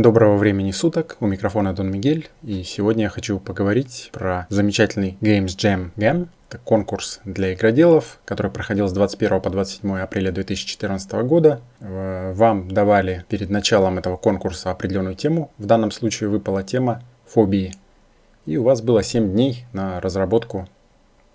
[0.00, 5.48] Доброго времени суток, у микрофона Дон Мигель, и сегодня я хочу поговорить про замечательный Games
[5.48, 6.28] Jam Game.
[6.48, 11.60] Это конкурс для игроделов, который проходил с 21 по 27 апреля 2014 года.
[11.80, 15.50] Вам давали перед началом этого конкурса определенную тему.
[15.58, 17.74] В данном случае выпала тема фобии.
[18.46, 20.66] И у вас было 7 дней на разработку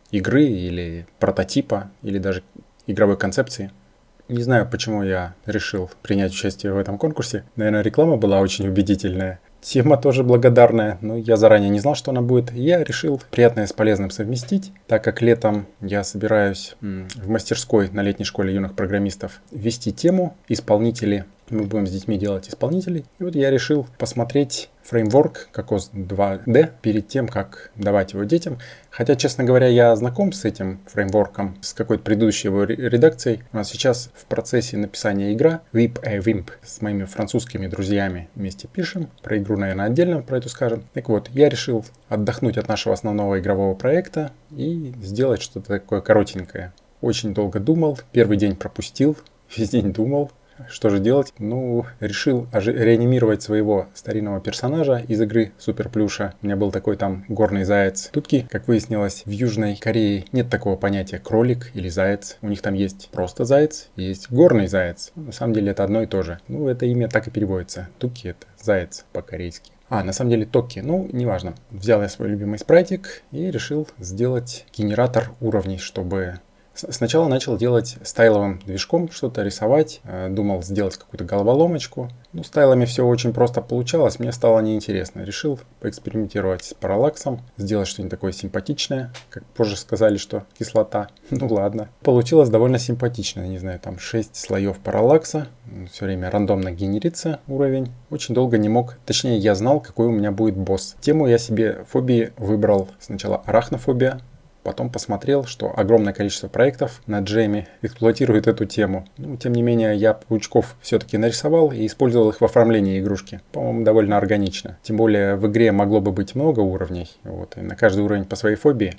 [0.10, 2.42] игры или прототипа, или даже
[2.88, 3.70] игровой концепции–
[4.28, 7.44] не знаю, почему я решил принять участие в этом конкурсе.
[7.56, 9.40] Наверное, реклама была очень убедительная.
[9.62, 12.52] Тема тоже благодарная, но я заранее не знал, что она будет.
[12.52, 18.26] Я решил приятное с полезным совместить, так как летом я собираюсь в мастерской на летней
[18.26, 23.06] школе юных программистов ввести тему исполнители мы будем с детьми делать исполнителей.
[23.20, 28.60] И вот я решил посмотреть фреймворк Cocos 2D перед тем, как давать его детям.
[28.90, 33.44] Хотя, честно говоря, я знаком с этим фреймворком, с какой-то предыдущей его редакцией.
[33.52, 38.68] У нас сейчас в процессе написания игра Whip a Wimp с моими французскими друзьями вместе
[38.68, 39.10] пишем.
[39.22, 40.84] Про игру, наверное, отдельно про эту скажем.
[40.94, 46.74] Так вот, я решил отдохнуть от нашего основного игрового проекта и сделать что-то такое коротенькое.
[47.02, 49.18] Очень долго думал, первый день пропустил,
[49.56, 50.32] весь день думал,
[50.70, 51.34] что же делать?
[51.40, 56.34] Ну, решил реанимировать своего старинного персонажа из игры Супер Плюша.
[56.42, 58.10] У меня был такой там горный заяц.
[58.12, 62.38] Тутки, как выяснилось, в Южной Корее нет такого понятия кролик или заяц.
[62.42, 65.12] У них там есть просто заяц, есть горный заяц.
[65.16, 66.40] На самом деле это одно и то же.
[66.48, 67.90] Ну, это имя так и переводится.
[68.00, 69.72] Туки это заяц по-корейски.
[69.88, 71.54] А, на самом деле токи, ну, неважно.
[71.70, 76.40] Взял я свой любимый спрайтик и решил сделать генератор уровней, чтобы
[76.76, 82.10] Сначала начал делать стайловым движком что-то, рисовать, э, думал сделать какую-то головоломочку.
[82.34, 85.22] Ну, стайлами все очень просто получалось, мне стало неинтересно.
[85.22, 89.12] Решил поэкспериментировать с параллаксом, сделать что-нибудь такое симпатичное.
[89.30, 91.10] Как позже сказали, что кислота.
[91.36, 91.90] Ну ладно.
[92.02, 95.48] Получилось довольно симпатично, не знаю, там 6 слоев параллакса.
[95.92, 97.92] Все время рандомно генерится уровень.
[98.10, 100.96] Очень долго не мог, точнее я знал, какой у меня будет босс.
[101.02, 104.22] Тему я себе фобии выбрал сначала арахнофобия,
[104.66, 109.08] Потом посмотрел, что огромное количество проектов на Джеме эксплуатирует эту тему.
[109.18, 113.42] Ну, тем не менее, я паучков все-таки нарисовал и использовал их в оформлении игрушки.
[113.52, 114.80] По-моему, довольно органично.
[114.82, 117.12] Тем более в игре могло бы быть много уровней.
[117.24, 118.96] Вот, и на каждый уровень по своей фобии.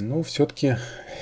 [0.00, 0.76] Ну, все-таки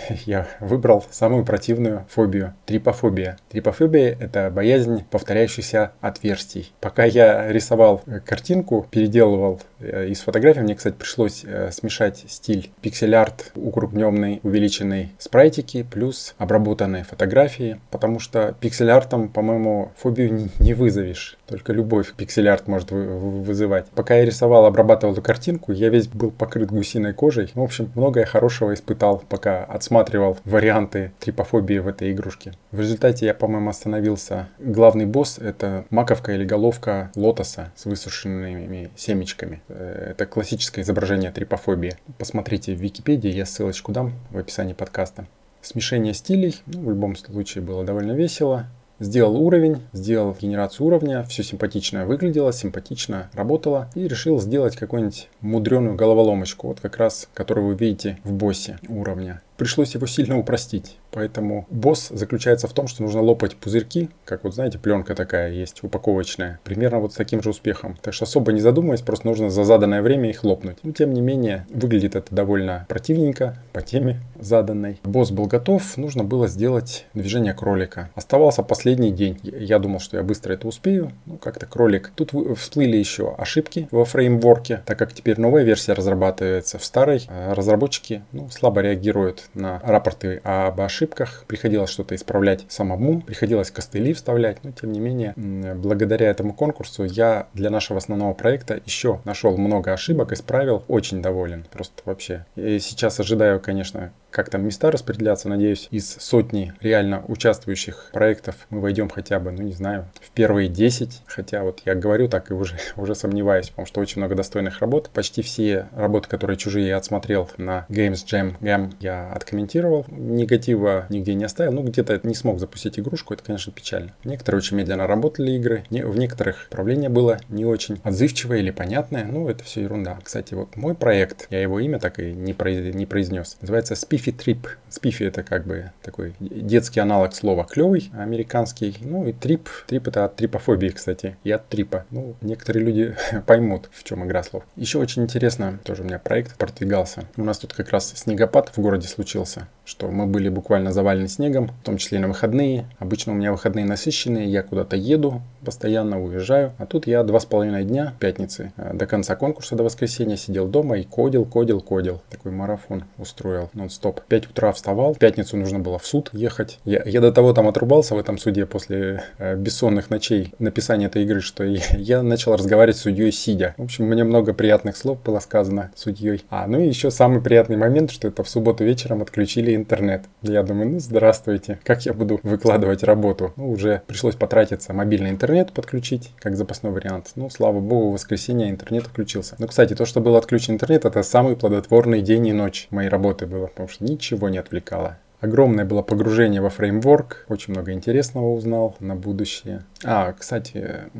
[0.27, 3.39] я выбрал самую противную фобию– трипофобия.
[3.51, 6.73] Трипофобия– это боязнь повторяющихся отверстий.
[6.81, 14.41] Пока я рисовал картинку, переделывал из фотографий, мне, кстати, пришлось э, смешать стиль пиксель-арт, укрупненный,
[14.43, 21.37] увеличенный спрайтики, плюс обработанные фотографии, потому что пиксель-артом, по-моему, фобию не вызовешь.
[21.47, 23.87] Только любовь пиксель-арт может вызывать.
[23.95, 27.51] Пока я рисовал, обрабатывал эту картинку, я весь был покрыт гусиной кожей.
[27.55, 32.53] В общем, многое хорошего испытал, пока отсматривал варианты трипофобии в этой игрушке.
[32.71, 34.49] В результате я, по-моему, остановился.
[34.59, 39.63] Главный босс— это маковка или головка лотоса с высушенными семечками.
[39.73, 41.97] Э, это классическое изображение трипофобии.
[42.19, 45.27] Посмотрите в Википедии, я ссылочку дам в описании подкаста.
[45.63, 48.67] Смешение стилей, ну, в любом случае, было довольно весело.
[48.99, 55.97] Сделал уровень, сделал генерацию уровня, все симпатично выглядело, симпатично работало и решил сделать какую-нибудь мудреную
[55.97, 60.97] головоломочку, вот как раз, которую вы видите в боссе уровня пришлось его сильно упростить.
[61.13, 65.85] Поэтому босс заключается в том, что нужно лопать пузырьки, как вот знаете, пленка такая есть,
[65.85, 67.97] упаковочная, примерно вот с таким же успехом.
[68.01, 70.79] Так что особо не задумываясь, просто нужно за заданное время их лопнуть.
[70.83, 75.01] Но тем не менее, выглядит это довольно противненько по теме заданной.
[75.05, 78.11] Босс был готов, нужно было сделать движение кролика.
[78.15, 79.39] Оставался последний день.
[79.43, 81.13] Я думал, что я быстро это успею.
[81.27, 82.11] Ну, как-то кролик.
[82.15, 87.27] Тут всплыли еще ошибки во фреймворке, так как теперь новая версия разрабатывается в старой.
[87.29, 94.13] А разработчики ну, слабо реагируют на рапорты об ошибках, приходилось что-то исправлять самому, приходилось костыли
[94.13, 99.57] вставлять, но тем не менее, благодаря этому конкурсу я для нашего основного проекта еще нашел
[99.57, 102.47] много ошибок, исправил, очень доволен, просто вообще.
[102.57, 105.49] И сейчас ожидаю, конечно, как там места распределяться.
[105.49, 110.69] Надеюсь, из сотни реально участвующих проектов мы войдем хотя бы, ну не знаю, в первые
[110.69, 111.23] 10.
[111.27, 115.11] Хотя вот я говорю так и уже, уже сомневаюсь, потому что очень много достойных работ.
[115.13, 120.07] Почти все работы, которые чужие я отсмотрел на Games Jam Gam, я откомментировал.
[120.09, 121.73] Негатива нигде не оставил.
[121.73, 124.15] Ну где-то не смог запустить игрушку, это, конечно, печально.
[124.25, 125.85] Некоторые очень медленно работали игры.
[125.91, 129.25] В некоторых управление было не очень отзывчивое или понятное.
[129.25, 130.19] Ну это все ерунда.
[130.23, 134.69] Кстати, вот мой проект, я его имя так и не, произнес, называется Spiff Spiffy Trip.
[134.91, 138.97] Spiffy это как бы такой детский аналог слова клевый, американский.
[139.01, 139.69] Ну и трип.
[139.87, 142.05] Трип это от трипофобии, кстати, и от трипа.
[142.11, 143.17] Ну, некоторые люди
[143.47, 144.65] поймут, в чем игра слов.
[144.77, 147.25] Еще очень интересно, тоже у меня проект продвигался.
[147.37, 149.67] У нас тут как раз снегопад в городе случился.
[149.85, 152.87] Что мы были буквально завалены снегом, в том числе и на выходные.
[152.99, 156.73] Обычно у меня выходные насыщенные, я куда-то еду, постоянно уезжаю.
[156.79, 160.67] А тут я два с половиной дня, пятницы, э, до конца конкурса, до воскресенья сидел
[160.67, 162.21] дома и кодил, кодил, кодил.
[162.31, 164.21] Такой марафон устроил нон-стоп.
[164.23, 166.79] 5 утра вставал, в пятницу нужно было в суд ехать.
[166.85, 171.25] Я, я до того там отрубался в этом суде после э, бессонных ночей написания этой
[171.25, 173.75] игры, что я, я начал разговаривать с судьей сидя.
[173.79, 176.45] В общем, мне много приятных слов было сказано судьей.
[176.51, 180.25] А, ну и еще самый приятный момент, что это в субботу вечером отключили интернет.
[180.43, 183.53] Я думаю, ну здравствуйте, как я буду выкладывать работу?
[183.57, 187.33] Ну, уже пришлось потратиться, мобильный интернет подключить, как запасной вариант.
[187.37, 189.57] Ну, слава богу, в воскресенье интернет включился.
[189.59, 193.47] Ну, кстати, то, что был отключен интернет, это самый плодотворный день и ночь моей работы
[193.47, 195.19] было, потому что ничего не отвлекало.
[195.43, 199.83] Огромное было погружение во фреймворк, очень много интересного узнал на будущее.
[200.05, 201.11] А, кстати,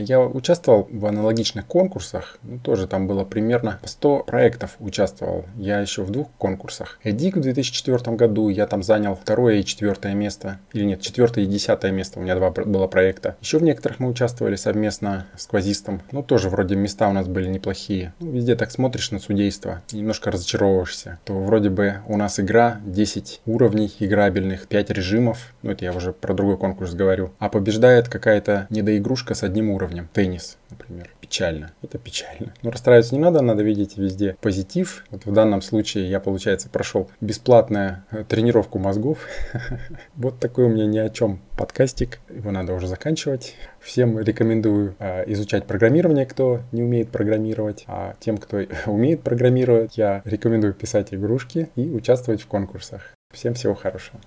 [0.00, 5.44] я участвовал в аналогичных конкурсах, ну, тоже там было примерно 100 проектов участвовал.
[5.56, 6.98] Я еще в двух конкурсах.
[7.02, 10.58] Эдик в 2004 году, я там занял второе и четвертое место.
[10.72, 13.36] Или нет, четвертое и десятое место, у меня два было проекта.
[13.40, 16.02] Еще в некоторых мы участвовали совместно с квазистом.
[16.10, 18.14] Ну, тоже вроде места у нас были неплохие.
[18.20, 21.18] Ну, везде так смотришь на судейство, немножко разочаровываешься.
[21.24, 26.12] То вроде бы у нас игра 10 уровней играбельных, 5 режимов, ну это я уже
[26.12, 31.10] про другой конкурс говорю, а побеждает какая-то недоигрушка с одним уровнем, теннис, например.
[31.20, 32.54] Печально, это печально.
[32.62, 35.04] Но расстраиваться не надо, надо видеть везде позитив.
[35.10, 39.18] Вот в данном случае я, получается, прошел бесплатную э, тренировку мозгов.
[40.14, 43.54] Вот такой у меня ни о чем подкастик, его надо уже заканчивать.
[43.80, 50.22] Всем рекомендую э, изучать программирование, кто не умеет программировать, а тем, кто умеет программировать, я
[50.24, 53.12] рекомендую писать игрушки и участвовать в конкурсах.
[53.30, 54.22] Всем всего хорошего.